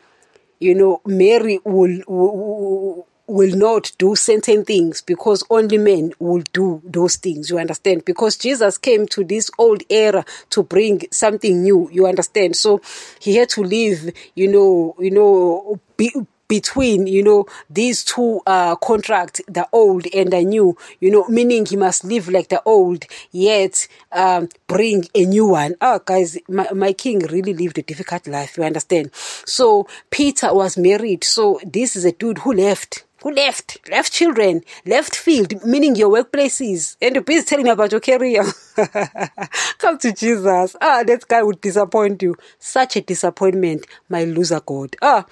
you 0.61 0.75
know, 0.75 1.01
Mary 1.05 1.59
will, 1.65 2.03
will, 2.07 3.09
will 3.33 3.57
not 3.57 3.91
do 3.97 4.15
certain 4.15 4.63
things 4.63 5.01
because 5.01 5.43
only 5.49 5.79
men 5.79 6.13
will 6.19 6.43
do 6.53 6.83
those 6.85 7.17
things. 7.17 7.49
You 7.49 7.59
understand? 7.59 8.05
Because 8.05 8.37
Jesus 8.37 8.77
came 8.77 9.07
to 9.09 9.25
this 9.25 9.51
old 9.59 9.83
era 9.89 10.25
to 10.51 10.63
bring 10.63 11.03
something 11.11 11.63
new. 11.63 11.89
You 11.91 12.07
understand? 12.07 12.57
So 12.57 12.83
he 13.21 13.37
had 13.37 13.49
to 13.51 13.63
leave, 13.63 14.13
you 14.35 14.49
know, 14.49 14.95
you 14.99 15.11
know, 15.11 15.81
be, 15.97 16.13
between, 16.47 17.07
you 17.07 17.23
know, 17.23 17.47
these 17.71 18.05
two 18.05 18.43
uh, 18.47 18.77
contracts, 18.77 19.41
the 19.49 19.67
old 19.73 20.07
and 20.13 20.31
the 20.31 20.45
new, 20.45 20.77
you 21.01 21.11
know, 21.11 21.27
meaning 21.29 21.65
he 21.65 21.77
must 21.77 22.05
live 22.05 22.29
like 22.29 22.49
the 22.49 22.63
old, 22.65 23.07
yet 23.31 23.89
um, 24.13 24.51
bring 24.67 25.07
a 25.15 25.25
new 25.25 25.47
one. 25.47 25.75
Oh, 25.81 26.01
guys, 26.05 26.37
my, 26.51 26.71
my 26.75 26.93
king 26.93 27.21
really 27.21 27.55
lived 27.55 27.79
a 27.79 27.83
difficult 27.83 28.27
life, 28.27 28.59
you 28.59 28.65
understand? 28.65 29.09
So 29.15 29.89
Peter 30.11 30.53
was 30.53 30.77
married. 30.77 31.25
So 31.25 31.59
this 31.65 31.97
is 31.97 32.05
a 32.05 32.13
dude 32.13 32.39
who 32.39 32.53
left 32.53 33.05
left, 33.31 33.79
left 33.91 34.13
children, 34.13 34.63
left 34.87 35.15
field, 35.15 35.65
meaning 35.65 35.95
your 35.95 36.11
workplaces, 36.11 36.97
and 37.01 37.25
busy 37.25 37.45
telling 37.45 37.65
me 37.65 37.71
about 37.71 37.93
your 37.93 38.01
career. 38.01 38.45
Come 39.79 39.99
to 39.99 40.13
Jesus. 40.13 40.77
Ah, 40.81 41.03
that 41.07 41.27
guy 41.29 41.43
would 41.43 41.61
disappoint 41.61 42.23
you. 42.23 42.37
Such 42.59 42.97
a 42.97 43.01
disappointment, 43.01 43.87
my 44.09 44.25
loser 44.25 44.61
God. 44.61 44.97
Ah, 45.01 45.27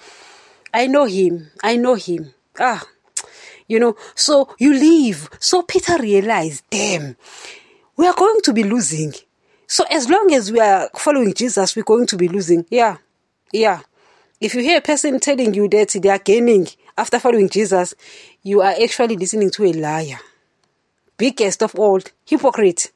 I 0.73 0.87
know 0.87 1.05
him. 1.05 1.51
I 1.63 1.75
know 1.75 1.95
him. 1.95 2.33
Ah, 2.59 2.83
you 3.67 3.79
know, 3.79 3.95
so 4.15 4.53
you 4.59 4.73
leave. 4.73 5.29
So 5.39 5.61
Peter 5.63 5.97
realized, 5.97 6.63
damn, 6.69 7.15
we 7.97 8.07
are 8.07 8.13
going 8.13 8.41
to 8.41 8.53
be 8.53 8.63
losing. 8.63 9.13
So 9.67 9.85
as 9.89 10.09
long 10.09 10.33
as 10.33 10.51
we 10.51 10.59
are 10.59 10.89
following 10.97 11.33
Jesus, 11.33 11.75
we're 11.75 11.83
going 11.83 12.07
to 12.07 12.17
be 12.17 12.27
losing. 12.27 12.65
Yeah, 12.69 12.97
yeah. 13.53 13.81
If 14.41 14.55
you 14.55 14.61
hear 14.61 14.79
a 14.79 14.81
person 14.81 15.19
telling 15.19 15.53
you 15.53 15.69
that 15.69 15.89
they 16.01 16.09
are 16.09 16.17
gaining 16.19 16.67
after 17.01 17.19
following 17.19 17.49
Jesus, 17.49 17.95
you 18.43 18.61
are 18.61 18.75
actually 18.79 19.17
listening 19.17 19.49
to 19.49 19.65
a 19.65 19.73
liar. 19.73 20.19
Biggest 21.17 21.63
of 21.63 21.73
all, 21.73 21.99
hypocrite. 22.27 22.91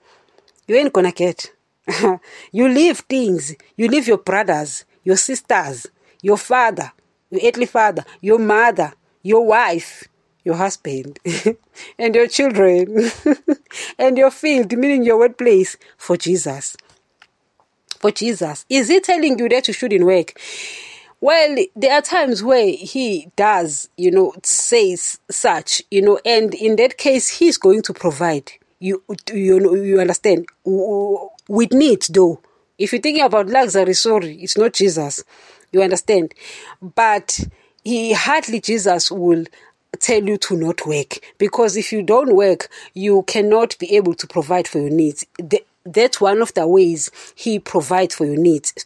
You 0.67 0.75
ain't 0.75 0.93
gonna 0.93 1.11
get. 1.11 1.51
you 2.51 2.67
leave 2.67 2.99
things. 2.99 3.55
You 3.75 3.87
leave 3.87 4.07
your 4.07 4.19
brothers, 4.19 4.85
your 5.03 5.17
sisters, 5.17 5.87
your 6.21 6.37
father, 6.37 6.91
your 7.31 7.41
earthly 7.47 7.65
father, 7.65 8.05
your 8.21 8.37
mother, 8.37 8.93
your 9.23 9.43
wife, 9.43 10.07
your 10.43 10.55
husband, 10.55 11.19
and 11.97 12.13
your 12.13 12.27
children, 12.27 13.09
and 13.97 14.19
your 14.19 14.29
field, 14.29 14.71
meaning 14.77 15.03
your 15.03 15.17
workplace, 15.17 15.77
for 15.97 16.15
Jesus. 16.15 16.77
For 17.97 18.11
Jesus. 18.11 18.67
Is 18.69 18.87
he 18.87 18.99
telling 18.99 19.39
you 19.39 19.49
that 19.49 19.67
you 19.67 19.73
shouldn't 19.73 20.05
work? 20.05 20.39
Well, 21.25 21.55
there 21.75 21.91
are 21.91 22.03
times 22.03 22.43
where 22.43 22.67
he 22.67 23.31
does, 23.35 23.89
you 23.97 24.11
know, 24.11 24.35
says 24.43 25.19
such, 25.31 25.81
you 25.89 26.03
know, 26.03 26.19
and 26.23 26.53
in 26.53 26.75
that 26.75 26.99
case, 26.99 27.39
he's 27.39 27.57
going 27.57 27.81
to 27.81 27.93
provide. 27.93 28.51
You, 28.77 29.01
you 29.33 29.59
know, 29.59 29.73
you 29.73 29.99
understand? 29.99 30.45
With 30.63 31.73
need, 31.73 32.03
though. 32.11 32.41
If 32.77 32.93
you're 32.93 33.01
thinking 33.01 33.23
about 33.23 33.47
luxury, 33.47 33.95
sorry, 33.95 34.35
it's 34.35 34.55
not 34.55 34.73
Jesus. 34.73 35.23
You 35.71 35.81
understand? 35.81 36.35
But 36.79 37.39
he 37.83 38.13
hardly 38.13 38.61
Jesus 38.61 39.09
will 39.09 39.45
tell 39.99 40.23
you 40.23 40.37
to 40.37 40.55
not 40.55 40.85
work 40.85 41.17
because 41.39 41.75
if 41.75 41.91
you 41.91 42.03
don't 42.03 42.35
work, 42.35 42.69
you 42.93 43.23
cannot 43.23 43.75
be 43.79 43.95
able 43.95 44.13
to 44.13 44.27
provide 44.27 44.67
for 44.67 44.77
your 44.77 44.91
needs. 44.91 45.25
That's 45.85 46.21
one 46.21 46.43
of 46.43 46.53
the 46.53 46.67
ways 46.67 47.09
he 47.33 47.57
provides 47.57 48.13
for 48.13 48.27
your 48.27 48.37
needs. 48.37 48.85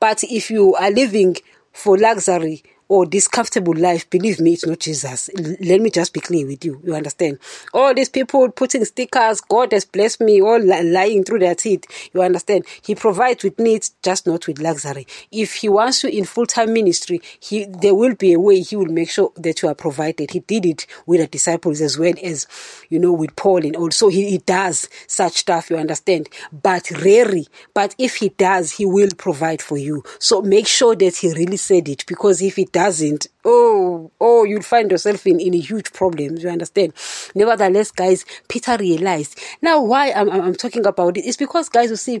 But 0.00 0.24
if 0.24 0.50
you 0.50 0.74
are 0.74 0.90
living 0.90 1.36
for 1.82 1.94
luxury 1.98 2.56
or 2.88 3.06
this 3.06 3.26
comfortable 3.26 3.74
life, 3.74 4.08
believe 4.10 4.40
me, 4.40 4.52
it's 4.52 4.66
not 4.66 4.78
Jesus. 4.78 5.28
Let 5.60 5.80
me 5.80 5.90
just 5.90 6.12
be 6.12 6.20
clear 6.20 6.46
with 6.46 6.64
you. 6.64 6.80
You 6.84 6.94
understand? 6.94 7.38
All 7.74 7.92
these 7.92 8.08
people 8.08 8.48
putting 8.50 8.84
stickers, 8.84 9.40
God 9.40 9.72
has 9.72 9.84
blessed 9.84 10.20
me, 10.20 10.40
all 10.40 10.62
lying 10.64 11.24
through 11.24 11.40
their 11.40 11.54
teeth. 11.54 11.84
You 12.12 12.22
understand? 12.22 12.64
He 12.82 12.94
provides 12.94 13.42
with 13.42 13.58
needs, 13.58 13.92
just 14.02 14.26
not 14.26 14.46
with 14.46 14.60
luxury. 14.60 15.06
If 15.32 15.54
He 15.54 15.68
wants 15.68 16.04
you 16.04 16.10
in 16.10 16.24
full 16.24 16.46
time 16.46 16.72
ministry, 16.72 17.20
He 17.40 17.64
there 17.64 17.94
will 17.94 18.14
be 18.14 18.32
a 18.32 18.40
way 18.40 18.60
He 18.60 18.76
will 18.76 18.86
make 18.86 19.10
sure 19.10 19.32
that 19.36 19.62
you 19.62 19.68
are 19.68 19.74
provided. 19.74 20.30
He 20.30 20.40
did 20.40 20.64
it 20.64 20.86
with 21.06 21.20
the 21.20 21.26
disciples 21.26 21.80
as 21.80 21.98
well 21.98 22.14
as, 22.22 22.46
you 22.88 22.98
know, 22.98 23.12
with 23.12 23.34
Paul 23.34 23.64
and 23.64 23.74
also 23.74 24.08
He, 24.08 24.30
he 24.30 24.38
does 24.38 24.88
such 25.08 25.34
stuff. 25.34 25.70
You 25.70 25.76
understand? 25.76 26.28
But 26.52 26.90
rarely. 27.02 27.48
But 27.74 27.96
if 27.98 28.16
He 28.16 28.28
does, 28.28 28.72
He 28.72 28.86
will 28.86 29.10
provide 29.18 29.60
for 29.60 29.76
you. 29.76 30.04
So 30.20 30.40
make 30.40 30.68
sure 30.68 30.94
that 30.94 31.16
He 31.16 31.32
really 31.32 31.56
said 31.56 31.88
it 31.88 32.06
because 32.06 32.40
if 32.42 32.54
He 32.56 32.64
doesn't, 32.76 33.28
oh, 33.42 34.10
oh, 34.20 34.44
you'll 34.44 34.60
find 34.60 34.90
yourself 34.90 35.26
in, 35.26 35.40
in 35.40 35.54
a 35.54 35.58
huge 35.58 35.94
problem. 35.94 36.36
You 36.36 36.50
understand? 36.50 36.92
Nevertheless, 37.34 37.90
guys, 37.90 38.26
Peter 38.48 38.76
realized. 38.76 39.40
Now, 39.62 39.82
why 39.82 40.12
I'm, 40.12 40.28
I'm 40.30 40.54
talking 40.54 40.84
about 40.84 41.16
it 41.16 41.24
is 41.24 41.38
because, 41.38 41.70
guys, 41.70 41.88
you 41.88 41.96
see, 41.96 42.20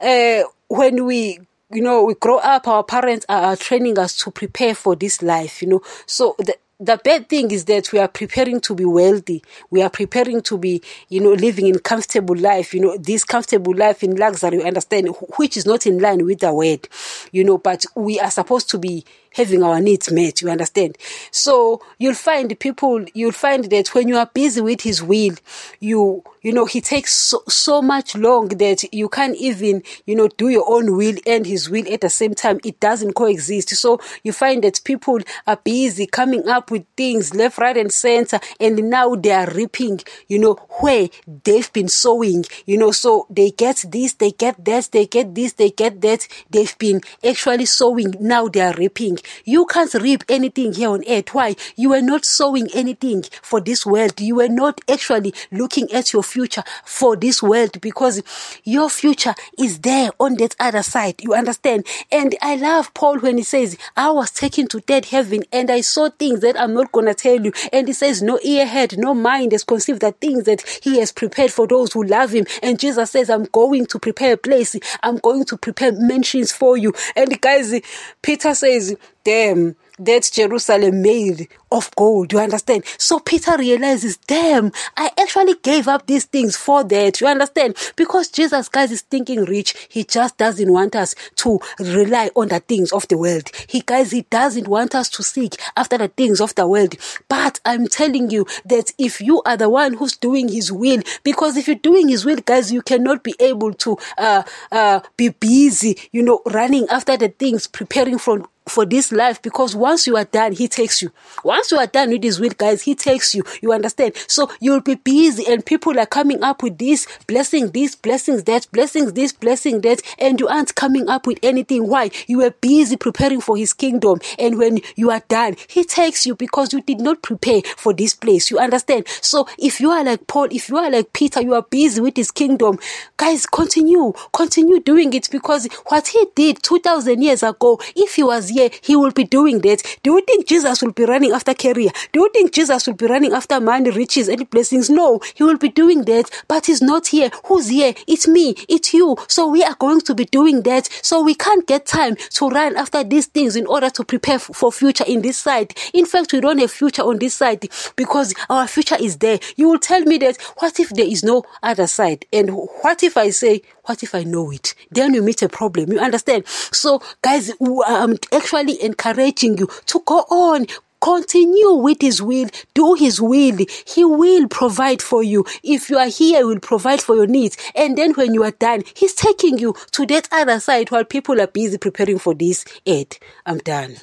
uh, 0.00 0.44
when 0.68 1.04
we 1.04 1.40
you 1.70 1.82
know, 1.82 2.04
we 2.04 2.14
grow 2.14 2.38
up, 2.38 2.68
our 2.68 2.84
parents 2.84 3.26
are 3.28 3.56
training 3.56 3.98
us 3.98 4.16
to 4.18 4.30
prepare 4.30 4.74
for 4.76 4.94
this 4.94 5.20
life, 5.20 5.60
you 5.60 5.68
know. 5.68 5.82
So 6.06 6.36
the, 6.38 6.54
the 6.80 6.98
bad 7.02 7.28
thing 7.28 7.50
is 7.50 7.64
that 7.64 7.90
we 7.92 7.98
are 7.98 8.08
preparing 8.08 8.60
to 8.60 8.74
be 8.74 8.84
wealthy. 8.84 9.42
We 9.70 9.82
are 9.82 9.90
preparing 9.90 10.42
to 10.42 10.56
be, 10.56 10.80
you 11.08 11.20
know, 11.20 11.32
living 11.32 11.66
in 11.66 11.78
comfortable 11.80 12.36
life, 12.36 12.72
you 12.72 12.80
know, 12.80 12.96
this 12.96 13.24
comfortable 13.24 13.74
life 13.74 14.04
in 14.04 14.14
luxury, 14.14 14.58
you 14.58 14.62
understand, 14.62 15.08
which 15.36 15.56
is 15.56 15.66
not 15.66 15.86
in 15.86 15.98
line 15.98 16.24
with 16.24 16.38
the 16.38 16.54
word, 16.54 16.88
you 17.32 17.42
know, 17.42 17.58
but 17.58 17.84
we 17.96 18.20
are 18.20 18.30
supposed 18.30 18.70
to 18.70 18.78
be 18.78 19.04
having 19.38 19.62
our 19.62 19.80
needs 19.80 20.10
met, 20.12 20.42
you 20.42 20.50
understand? 20.50 20.98
So 21.30 21.80
you'll 21.98 22.14
find 22.14 22.58
people, 22.58 23.04
you'll 23.14 23.32
find 23.32 23.64
that 23.70 23.94
when 23.94 24.08
you 24.08 24.16
are 24.16 24.30
busy 24.34 24.60
with 24.60 24.82
his 24.82 25.02
will, 25.02 25.36
you, 25.80 26.24
you 26.42 26.52
know, 26.52 26.66
he 26.66 26.80
takes 26.80 27.14
so, 27.14 27.42
so 27.48 27.80
much 27.80 28.16
long 28.16 28.48
that 28.48 28.92
you 28.92 29.08
can't 29.08 29.36
even, 29.36 29.82
you 30.06 30.14
know, 30.14 30.28
do 30.28 30.48
your 30.48 30.64
own 30.68 30.96
will 30.96 31.16
and 31.26 31.46
his 31.46 31.70
will 31.70 31.90
at 31.92 32.00
the 32.00 32.10
same 32.10 32.34
time. 32.34 32.60
It 32.64 32.80
doesn't 32.80 33.14
coexist. 33.14 33.70
So 33.70 34.00
you 34.22 34.32
find 34.32 34.62
that 34.64 34.80
people 34.84 35.20
are 35.46 35.56
busy 35.56 36.06
coming 36.06 36.48
up 36.48 36.70
with 36.70 36.84
things 36.96 37.34
left, 37.34 37.58
right, 37.58 37.76
and 37.76 37.92
center, 37.92 38.40
and 38.60 38.90
now 38.90 39.14
they 39.14 39.30
are 39.30 39.50
reaping, 39.52 40.00
you 40.26 40.38
know, 40.38 40.54
where 40.80 41.08
they've 41.44 41.72
been 41.72 41.88
sowing, 41.88 42.44
you 42.66 42.76
know, 42.76 42.90
so 42.90 43.26
they 43.30 43.50
get 43.50 43.84
this, 43.88 44.14
they 44.14 44.32
get 44.32 44.64
that, 44.64 44.88
they 44.92 45.06
get 45.06 45.34
this, 45.34 45.52
they 45.54 45.70
get 45.70 46.00
that. 46.00 46.26
They've 46.50 46.78
been 46.78 47.00
actually 47.24 47.66
sowing, 47.66 48.14
now 48.20 48.48
they 48.48 48.60
are 48.60 48.74
reaping. 48.74 49.18
You 49.44 49.66
can't 49.66 49.92
reap 49.94 50.24
anything 50.28 50.72
here 50.72 50.90
on 50.90 51.04
earth. 51.08 51.34
Why? 51.34 51.56
You 51.76 51.92
are 51.94 52.02
not 52.02 52.24
sowing 52.24 52.68
anything 52.74 53.24
for 53.42 53.60
this 53.60 53.84
world. 53.86 54.20
You 54.20 54.40
are 54.40 54.48
not 54.48 54.80
actually 54.90 55.34
looking 55.50 55.92
at 55.92 56.12
your 56.12 56.22
future 56.22 56.64
for 56.84 57.16
this 57.16 57.42
world 57.42 57.80
because 57.80 58.22
your 58.64 58.90
future 58.90 59.34
is 59.58 59.80
there 59.80 60.10
on 60.18 60.34
that 60.36 60.56
other 60.60 60.82
side. 60.82 61.22
You 61.22 61.34
understand? 61.34 61.86
And 62.10 62.36
I 62.42 62.56
love 62.56 62.92
Paul 62.94 63.18
when 63.18 63.38
he 63.38 63.44
says, 63.44 63.76
I 63.96 64.10
was 64.10 64.30
taken 64.30 64.66
to 64.68 64.80
dead 64.80 65.06
heaven 65.06 65.42
and 65.52 65.70
I 65.70 65.80
saw 65.80 66.10
things 66.10 66.40
that 66.40 66.60
I'm 66.60 66.74
not 66.74 66.92
going 66.92 67.06
to 67.06 67.14
tell 67.14 67.40
you. 67.40 67.52
And 67.72 67.88
he 67.88 67.94
says, 67.94 68.22
no 68.22 68.38
ear 68.42 68.66
heard, 68.66 68.98
no 68.98 69.14
mind 69.14 69.52
has 69.52 69.64
conceived 69.64 70.00
the 70.00 70.12
things 70.12 70.44
that 70.44 70.62
he 70.82 70.98
has 71.00 71.12
prepared 71.12 71.52
for 71.52 71.66
those 71.66 71.92
who 71.92 72.04
love 72.04 72.30
him. 72.30 72.46
And 72.62 72.78
Jesus 72.78 73.10
says, 73.10 73.30
I'm 73.30 73.44
going 73.44 73.86
to 73.86 73.98
prepare 73.98 74.34
a 74.34 74.36
place. 74.36 74.76
I'm 75.02 75.18
going 75.18 75.44
to 75.46 75.56
prepare 75.56 75.92
mansions 75.92 76.52
for 76.52 76.76
you. 76.76 76.92
And 77.16 77.40
guys, 77.40 77.74
Peter 78.22 78.54
says, 78.54 78.96
damn, 79.28 79.76
that 79.98 80.30
Jerusalem 80.32 81.02
made 81.02 81.48
of 81.70 81.90
gold. 81.96 82.32
You 82.32 82.38
understand? 82.38 82.84
So 82.96 83.18
Peter 83.18 83.58
realizes, 83.58 84.16
damn, 84.16 84.72
I 84.96 85.10
actually 85.20 85.54
gave 85.62 85.86
up 85.86 86.06
these 86.06 86.24
things 86.24 86.56
for 86.56 86.82
that. 86.84 87.20
You 87.20 87.26
understand? 87.26 87.76
Because 87.94 88.28
Jesus, 88.28 88.70
guys, 88.70 88.90
is 88.90 89.02
thinking 89.02 89.44
rich. 89.44 89.74
He 89.90 90.04
just 90.04 90.38
doesn't 90.38 90.72
want 90.72 90.96
us 90.96 91.14
to 91.36 91.60
rely 91.78 92.30
on 92.36 92.48
the 92.48 92.60
things 92.60 92.90
of 92.90 93.06
the 93.08 93.18
world. 93.18 93.50
He, 93.68 93.82
guys, 93.82 94.12
he 94.12 94.22
doesn't 94.22 94.66
want 94.66 94.94
us 94.94 95.10
to 95.10 95.22
seek 95.22 95.56
after 95.76 95.98
the 95.98 96.08
things 96.08 96.40
of 96.40 96.54
the 96.54 96.66
world. 96.66 96.94
But 97.28 97.60
I'm 97.66 97.86
telling 97.86 98.30
you 98.30 98.46
that 98.64 98.92
if 98.96 99.20
you 99.20 99.42
are 99.44 99.58
the 99.58 99.68
one 99.68 99.94
who's 99.94 100.16
doing 100.16 100.48
his 100.48 100.72
will, 100.72 101.02
because 101.22 101.58
if 101.58 101.66
you're 101.66 101.76
doing 101.76 102.08
his 102.08 102.24
will, 102.24 102.38
guys, 102.38 102.72
you 102.72 102.80
cannot 102.80 103.22
be 103.22 103.34
able 103.40 103.74
to, 103.74 103.98
uh, 104.16 104.44
uh, 104.72 105.00
be 105.18 105.28
busy, 105.28 105.98
you 106.12 106.22
know, 106.22 106.40
running 106.46 106.88
after 106.88 107.18
the 107.18 107.28
things, 107.28 107.66
preparing 107.66 108.18
for 108.18 108.48
for 108.68 108.84
this 108.84 109.12
life 109.12 109.40
because 109.42 109.74
once 109.74 110.06
you 110.06 110.16
are 110.16 110.24
done, 110.24 110.52
he 110.52 110.68
takes 110.68 111.02
you. 111.02 111.10
Once 111.44 111.70
you 111.70 111.78
are 111.78 111.86
done 111.86 112.10
with 112.10 112.22
his 112.22 112.40
will, 112.40 112.50
guys, 112.50 112.82
he 112.82 112.94
takes 112.94 113.34
you. 113.34 113.44
You 113.62 113.72
understand? 113.72 114.14
So 114.26 114.50
you'll 114.60 114.80
be 114.80 114.94
busy 114.94 115.50
and 115.50 115.64
people 115.64 115.98
are 115.98 116.06
coming 116.06 116.42
up 116.42 116.62
with 116.62 116.78
this 116.78 117.06
blessing, 117.26 117.70
this 117.70 117.94
blessings, 117.94 118.44
that 118.44 118.66
blessings, 118.72 119.12
this 119.14 119.32
blessing, 119.32 119.80
that, 119.82 120.02
and 120.18 120.38
you 120.40 120.48
aren't 120.48 120.74
coming 120.74 121.08
up 121.08 121.26
with 121.26 121.38
anything. 121.42 121.88
Why? 121.88 122.10
You 122.26 122.38
were 122.38 122.50
busy 122.50 122.96
preparing 122.96 123.40
for 123.40 123.56
his 123.56 123.72
kingdom. 123.72 124.20
And 124.38 124.58
when 124.58 124.80
you 124.96 125.10
are 125.10 125.22
done, 125.28 125.56
he 125.68 125.84
takes 125.84 126.26
you 126.26 126.34
because 126.34 126.72
you 126.72 126.82
did 126.82 127.00
not 127.00 127.22
prepare 127.22 127.62
for 127.76 127.92
this 127.92 128.14
place. 128.14 128.50
You 128.50 128.58
understand? 128.58 129.06
So 129.20 129.48
if 129.58 129.80
you 129.80 129.90
are 129.90 130.04
like 130.04 130.26
Paul, 130.26 130.48
if 130.50 130.68
you 130.68 130.76
are 130.76 130.90
like 130.90 131.12
Peter, 131.12 131.40
you 131.40 131.54
are 131.54 131.62
busy 131.62 132.00
with 132.00 132.16
his 132.16 132.30
kingdom, 132.30 132.78
guys, 133.16 133.46
continue, 133.46 134.12
continue 134.32 134.80
doing 134.80 135.12
it 135.12 135.28
because 135.30 135.66
what 135.86 136.08
he 136.08 136.26
did 136.34 136.62
2000 136.62 137.22
years 137.22 137.42
ago, 137.42 137.80
if 137.96 138.14
he 138.14 138.22
was 138.22 138.50
he 138.82 138.94
will 138.96 139.10
be 139.12 139.24
doing 139.24 139.60
that. 139.60 139.82
Do 140.02 140.12
you 140.12 140.22
think 140.22 140.46
Jesus 140.46 140.82
will 140.82 140.92
be 140.92 141.04
running 141.04 141.32
after 141.32 141.48
after 141.48 141.72
career? 141.72 141.90
Do 142.12 142.20
you 142.20 142.30
think 142.32 142.52
Jesus 142.52 142.86
will 142.86 142.94
be 142.94 143.06
running 143.06 143.32
after 143.32 143.60
money, 143.60 143.90
riches, 143.90 144.28
and 144.28 144.48
blessings? 144.50 144.90
No, 144.90 145.20
he 145.34 145.44
will 145.44 145.58
be 145.58 145.68
doing 145.68 146.04
that, 146.04 146.30
but 146.48 146.66
he's 146.66 146.82
not 146.82 147.08
here. 147.08 147.30
Who's 147.46 147.68
here? 147.68 147.94
It's 148.06 148.28
me, 148.28 148.54
it's 148.68 148.92
you. 148.92 149.16
So 149.28 149.48
we 149.48 149.62
are 149.62 149.74
going 149.74 150.00
to 150.02 150.14
be 150.14 150.24
doing 150.26 150.62
that. 150.62 150.88
So 151.02 151.22
we 151.22 151.34
can't 151.34 151.66
get 151.66 151.86
time 151.86 152.16
to 152.16 152.48
run 152.48 152.76
after 152.76 153.04
these 153.04 153.26
things 153.26 153.56
in 153.56 153.66
order 153.66 153.90
to 153.90 154.04
prepare 154.04 154.38
for 154.38 154.72
future 154.72 155.04
in 155.06 155.22
this 155.22 155.38
side. 155.38 155.74
In 155.94 156.06
fact, 156.06 156.32
we 156.32 156.40
don't 156.40 156.58
have 156.58 156.70
future 156.70 157.02
on 157.02 157.18
this 157.18 157.34
side 157.34 157.66
because 157.96 158.34
our 158.50 158.66
future 158.66 158.96
is 159.00 159.18
there. 159.18 159.38
You 159.56 159.68
will 159.68 159.78
tell 159.78 160.02
me 160.02 160.18
that 160.18 160.40
what 160.58 160.78
if 160.80 160.90
there 160.90 161.06
is 161.06 161.22
no 161.22 161.44
other 161.62 161.86
side? 161.86 162.26
And 162.32 162.50
what 162.82 163.02
if 163.02 163.16
I 163.16 163.30
say, 163.30 163.62
what 163.88 164.02
if 164.02 164.14
I 164.14 164.22
know 164.22 164.50
it? 164.50 164.74
Then 164.90 165.14
you 165.14 165.22
meet 165.22 165.42
a 165.42 165.48
problem. 165.48 165.92
You 165.92 165.98
understand? 165.98 166.46
So, 166.46 167.00
guys, 167.22 167.50
I'm 167.60 168.10
um, 168.10 168.18
actually 168.32 168.82
encouraging 168.82 169.58
you 169.58 169.68
to 169.86 170.02
go 170.04 170.18
on, 170.30 170.66
Continue 171.00 171.74
with 171.74 172.02
His 172.02 172.20
will. 172.20 172.48
Do 172.74 172.94
His 172.94 173.20
will. 173.20 173.58
He 173.86 174.04
will 174.04 174.48
provide 174.48 175.00
for 175.00 175.22
you. 175.22 175.44
If 175.62 175.88
you 175.90 175.96
are 175.96 176.08
here, 176.08 176.38
He 176.38 176.44
will 176.44 176.60
provide 176.60 177.00
for 177.00 177.14
your 177.14 177.26
needs. 177.26 177.56
And 177.74 177.96
then 177.96 178.14
when 178.14 178.34
you 178.34 178.42
are 178.42 178.50
done, 178.50 178.82
He's 178.94 179.14
taking 179.14 179.58
you 179.58 179.74
to 179.92 180.06
that 180.06 180.28
other 180.32 180.58
side 180.60 180.90
while 180.90 181.04
people 181.04 181.40
are 181.40 181.46
busy 181.46 181.78
preparing 181.78 182.18
for 182.18 182.34
this 182.34 182.64
Ed, 182.86 183.16
I'm 183.46 183.58
done. 183.58 183.96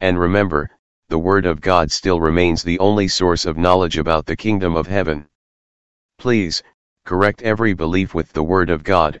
And 0.00 0.20
remember, 0.20 0.70
the 1.08 1.18
Word 1.18 1.46
of 1.46 1.60
God 1.60 1.90
still 1.90 2.20
remains 2.20 2.62
the 2.62 2.78
only 2.78 3.08
source 3.08 3.44
of 3.44 3.56
knowledge 3.56 3.98
about 3.98 4.26
the 4.26 4.36
kingdom 4.36 4.76
of 4.76 4.86
heaven. 4.86 5.26
Please, 6.18 6.62
correct 7.04 7.42
every 7.42 7.74
belief 7.74 8.14
with 8.14 8.32
the 8.32 8.42
Word 8.42 8.70
of 8.70 8.84
God, 8.84 9.20